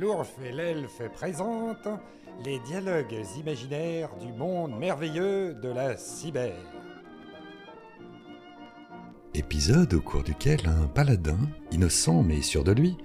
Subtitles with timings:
[0.00, 1.88] l'ourf et l'elfe présentent
[2.42, 6.56] les dialogues imaginaires du monde merveilleux de la cyber.
[9.34, 11.38] Épisode au cours duquel un paladin,
[11.70, 12.96] innocent mais sûr de lui,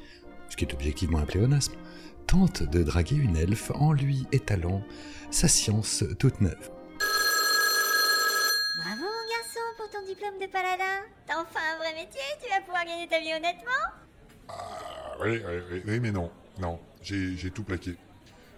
[0.50, 1.76] ce qui est objectivement un pléonasme,
[2.28, 4.82] tente de draguer une elfe en lui étalant
[5.32, 6.72] sa science toute neuve.
[8.84, 11.04] Bravo mon garçon pour ton diplôme de paladin.
[11.27, 13.84] T'as enfin un vrai métier, tu vas pouvoir gagner ta vie honnêtement.
[14.48, 17.95] Ah, oui, oui, oui, oui, mais non, non, j'ai tout plaqué.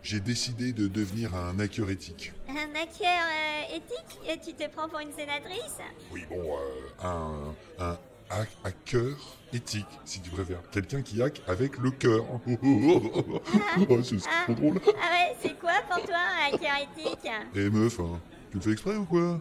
[0.03, 2.31] J'ai décidé de devenir un hacker éthique.
[2.47, 4.19] Un hacker euh, éthique?
[4.29, 5.79] Et Tu te prends pour une sénatrice?
[6.13, 7.97] Oui, bon, euh, un, un
[8.29, 9.17] hack- hacker
[9.51, 10.61] éthique, si tu préfères.
[10.71, 12.23] Quelqu'un qui hack avec le cœur.
[12.47, 14.43] oh, c'est c'est Ah.
[14.45, 14.79] trop drôle.
[14.87, 17.29] Ah ouais, c'est quoi pour toi un hacker éthique?
[17.55, 19.39] Et meuf, hein, tu le fais exprès ou quoi?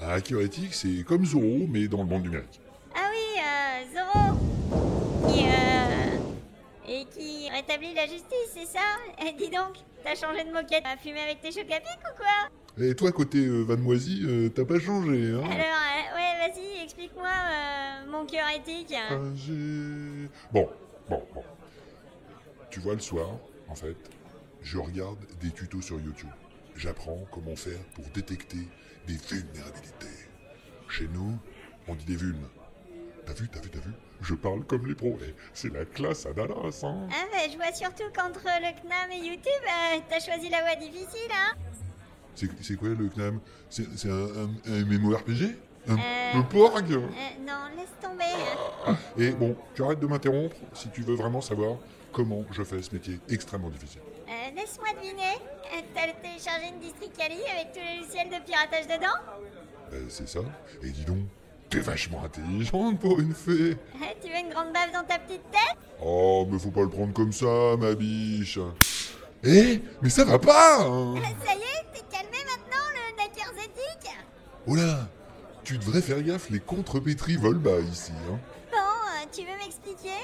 [0.00, 2.60] Un hacker éthique, c'est comme Zoro, mais dans le monde numérique.
[2.96, 5.79] Ah oui, euh, Zoro Qui, euh...
[6.92, 8.80] Et qui rétablit la justice, c'est ça?
[9.24, 12.16] Eh, Dis donc, t'as changé de moquette à fumer avec tes chocs à pic ou
[12.16, 12.84] quoi?
[12.84, 15.42] Et toi, côté euh, Van Moisy, euh, t'as pas changé, hein?
[15.44, 18.92] Alors, euh, ouais, vas-y, explique-moi euh, mon cœur éthique.
[18.96, 19.16] Ah,
[20.52, 20.68] Bon,
[21.08, 21.44] bon, bon.
[22.70, 23.28] Tu vois, le soir,
[23.68, 23.96] en fait,
[24.62, 26.30] je regarde des tutos sur YouTube.
[26.76, 28.66] J'apprends comment faire pour détecter
[29.06, 30.26] des vulnérabilités.
[30.88, 31.38] Chez nous,
[31.86, 32.48] on dit des vulnes.
[33.30, 33.92] T'as vu, t'as vu, t'as vu?
[34.22, 35.16] Je parle comme les pros.
[35.24, 39.12] Eh, C'est la classe à Dallas, hein Ah bah, je vois surtout qu'entre le CNAM
[39.12, 41.56] et YouTube, euh, t'as choisi la voie difficile, hein
[42.34, 45.56] C'est quoi le CNAM C'est un, un, un MMORPG
[45.88, 45.96] un, Euh.
[46.34, 46.90] Le porg?
[46.92, 46.98] Euh,
[47.46, 48.24] Non, laisse tomber.
[49.16, 51.76] Et bon, tu arrêtes de m'interrompre si tu veux vraiment savoir
[52.12, 54.00] comment je fais ce métier extrêmement difficile.
[54.28, 55.38] Euh, Laisse-moi deviner.
[55.94, 59.16] T'as téléchargé une districali avec tous les logiciels de piratage dedans?
[59.92, 60.40] Ben, c'est ça.
[60.82, 61.18] Et dis donc,
[61.70, 63.76] t'es vachement intelligente pour une fée.
[63.94, 65.76] Euh, Tu veux une grande baffe dans ta petite tête?
[66.02, 68.58] Oh, mais faut pas le prendre comme ça, ma biche.
[69.44, 71.14] Eh, mais ça va pas hein.
[71.16, 74.10] Euh, Ça y est, t'es calmé maintenant, le hacker éthique
[74.66, 75.08] Oh là,
[75.64, 78.12] tu devrais faire gaffe, les contrepétries volent bas ici.
[78.30, 78.38] Hein.
[78.70, 80.18] Bon, euh, tu veux m'expliquer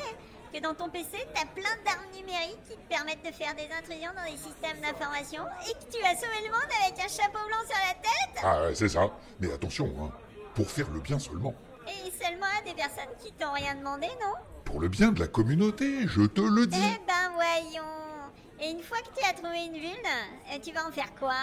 [0.53, 4.10] que dans ton PC, t'as plein d'armes numériques qui te permettent de faire des intrusions
[4.16, 7.65] dans des systèmes d'information et que tu vas sauver le monde avec un chapeau blanc
[7.69, 8.43] sur la tête?
[8.43, 9.10] Ah, ouais, c'est ça.
[9.41, 10.10] Mais attention, hein,
[10.56, 11.55] pour faire le bien seulement.
[11.87, 14.34] Et seulement à des personnes qui t'ont rien demandé, non?
[14.65, 16.81] Pour le bien de la communauté, je te le dis.
[16.83, 20.11] Eh ben voyons Et une fois que tu as trouvé une vulne,
[20.53, 21.34] euh, tu vas en faire quoi?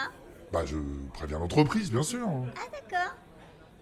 [0.52, 0.76] Bah, je
[1.14, 2.28] préviens l'entreprise, bien sûr.
[2.58, 3.16] Ah d'accord.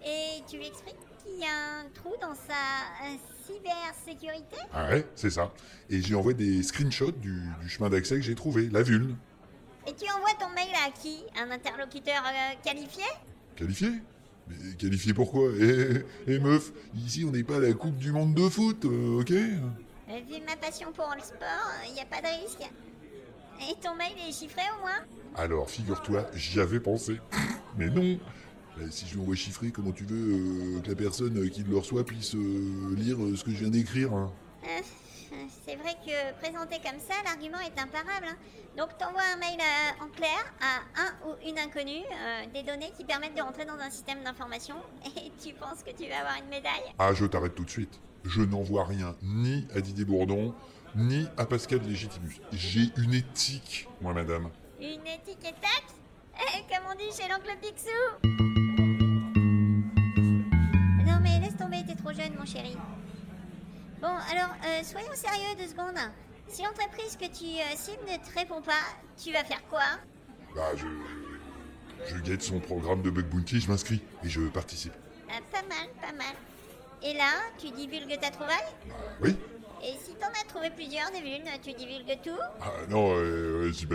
[0.04, 3.16] Et tu lui expliques qu'il y a un trou dans sa euh,
[3.46, 4.56] cybersécurité?
[4.72, 5.50] Ah ouais, c'est ça.
[5.88, 9.16] Et j'ai envoyé des screenshots du, du chemin d'accès que j'ai trouvé, la vulne.
[9.86, 11.24] Et tu envoies ton mail à qui?
[11.36, 13.04] Un interlocuteur euh, qualifié?
[13.56, 13.88] Qualifié?
[14.48, 18.34] Mais qualifié pourquoi Eh, eh, meuf, ici on n'est pas à la Coupe du Monde
[18.34, 19.30] de foot, euh, ok?
[19.30, 19.58] Euh,
[20.28, 22.60] Vu ma passion pour le sport, il n'y a pas de risque.
[23.60, 25.00] Et ton mail est chiffré au moins?
[25.36, 27.18] Alors, figure-toi, j'y avais pensé.
[27.78, 28.18] Mais non.
[28.80, 31.76] Euh, Si je l'envoie chiffré, comment tu veux euh, que la personne euh, qui le
[31.76, 34.32] reçoit puisse euh, lire euh, ce que je viens d'écrire hein?
[34.64, 34.80] Euh,
[35.66, 38.26] C'est vrai que présenté comme ça, l'argument est imparable.
[38.26, 38.36] hein.
[38.76, 42.90] Donc t'envoies un mail euh, en clair à un ou une inconnue, euh, des données
[42.96, 44.76] qui permettent de rentrer dans un système d'information,
[45.06, 46.92] et tu penses que tu vas avoir une médaille?
[46.98, 48.00] Ah, je t'arrête tout de suite.
[48.24, 50.54] Je n'envoie rien ni à Didier Bourdon,
[50.94, 52.40] ni à Pascal Légitimus.
[52.52, 54.50] J'ai une éthique, moi, madame.
[54.80, 55.84] Une éthique et tac
[56.38, 57.90] Eh, Comme on dit chez l'oncle Picsou
[61.04, 62.76] Non mais laisse tomber, t'es trop jeune mon chéri.
[64.02, 65.98] Bon, alors, euh, soyons sérieux deux secondes.
[66.48, 68.82] Si l'entreprise que tu euh, cibles ne te répond pas,
[69.22, 69.84] tu vas faire quoi?
[70.56, 70.86] Bah, je...
[72.08, 74.92] Je guette son programme de bug bounty, je m'inscris et je participe.
[75.30, 76.34] Ah, Pas mal, pas mal.
[77.00, 78.58] Et là, tu divulgues ta trouvaille?
[79.20, 79.36] Oui
[79.84, 82.30] Et si t'en as trouvé plusieurs des vulnes, tu divulgues tout?
[82.60, 83.94] Ah non, euh, c'est pas,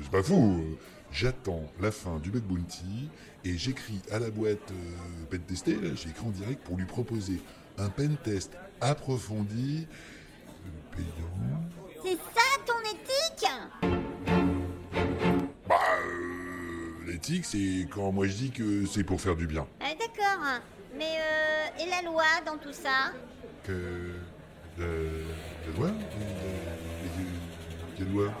[0.00, 0.78] c'est pas fou.
[1.12, 3.10] J'attends la fin du bug bounty
[3.44, 7.40] et j'écris à la boîte euh, pen testée, là, j'écris en direct pour lui proposer
[7.78, 9.86] un pen test approfondi,
[10.66, 12.04] euh, payant.
[12.04, 13.50] C'est ça ton éthique?
[15.68, 15.74] Bah,
[16.04, 19.66] euh, l'éthique, c'est quand moi je dis que c'est pour faire du bien.
[19.80, 20.60] Ah, D'accord.
[20.96, 23.12] Mais euh, et la loi dans tout ça?
[23.66, 24.12] Que.
[24.78, 25.90] La, la loi
[27.96, 28.32] Quelle loi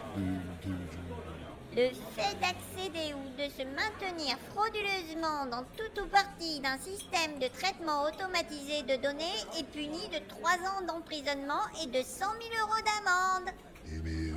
[1.76, 7.46] Le fait d'accéder ou de se maintenir frauduleusement dans tout ou partie d'un système de
[7.46, 12.28] traitement automatisé de données est puni de 3 ans d'emprisonnement et de 100 000
[12.60, 13.54] euros d'amende.
[13.86, 14.34] Eh, mais, euh,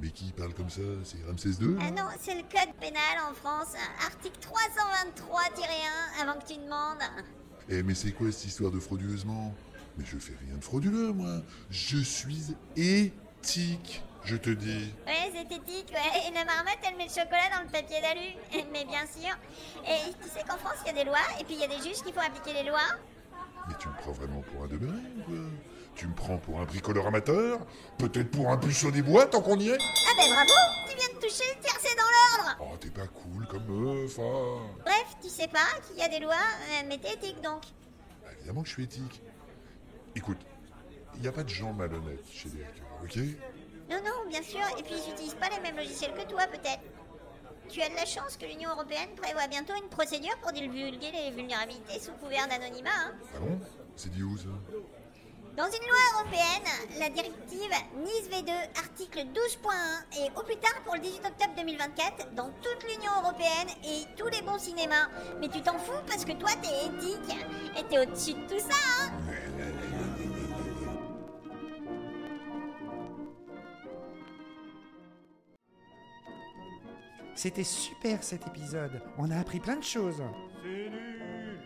[0.00, 0.82] mais qui parle comme ça?
[1.02, 3.74] C'est Ramsès II Ah non, c'est le code pénal en France,
[4.06, 7.02] article 323-1, avant que tu demandes.
[7.68, 9.52] Eh mais c'est quoi cette histoire de frauduleusement?
[9.98, 11.42] Mais je fais rien de frauduleux, moi.
[11.70, 14.02] Je suis éthique.
[14.24, 14.94] Je te dis.
[15.06, 16.28] Ouais, c'est éthique, ouais.
[16.28, 18.64] Et la marmotte, elle met le chocolat dans le papier d'alu.
[18.72, 19.34] Mais bien sûr.
[19.86, 21.68] Et tu sais qu'en France, il y a des lois, et puis il y a
[21.68, 22.78] des juges qui font appliquer les lois.
[23.68, 25.34] Mais tu me prends vraiment pour un demeuré ou quoi?
[25.94, 27.60] Tu me prends pour un bricoleur amateur?
[27.98, 29.78] Peut-être pour un puceau des bois tant qu'on y est?
[29.78, 30.52] Ah ben bravo
[30.88, 32.02] Tu viens de toucher le tiercé dans
[32.44, 36.08] l'ordre Oh, t'es pas cool comme meuf, hein Bref, tu sais pas qu'il y a
[36.08, 37.62] des lois, euh, mais t'es éthique donc.
[38.24, 39.22] Bah, Évidemment que je suis éthique.
[40.16, 40.38] Écoute,
[41.14, 43.18] il n'y a pas de gens malhonnêtes chez les hackers, ok?
[43.92, 46.80] Non, non, bien sûr, et puis ils n'utilisent pas les mêmes logiciels que toi peut-être.
[47.68, 51.30] Tu as de la chance que l'Union Européenne prévoit bientôt une procédure pour divulguer les
[51.30, 52.88] vulnérabilités sous couvert d'anonymat.
[52.90, 53.12] hein.
[53.34, 53.60] Ah bon?
[53.96, 54.48] C'est dit où ça?
[55.56, 57.70] Dans une loi européenne, la directive
[58.02, 62.82] NIS V2, article 12.1, et au plus tard pour le 18 octobre 2024, dans toute
[62.84, 65.08] l'Union Européenne et tous les bons cinémas.
[65.40, 67.36] Mais tu t'en fous parce que toi t'es éthique
[67.78, 69.10] et t'es au-dessus de tout ça, hein
[77.34, 79.00] C'était super cet épisode.
[79.18, 80.22] On a appris plein de choses.
[80.62, 81.58] C'est nul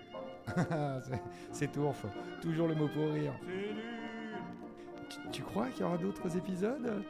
[1.52, 2.04] C'est- Tourf.
[2.40, 3.32] Toujours le mot pour rire.
[3.40, 3.74] C'est nul
[5.08, 7.02] Tu, tu crois qu'il y aura d'autres épisodes?